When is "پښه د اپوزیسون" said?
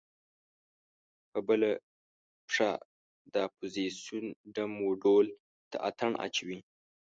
2.47-4.25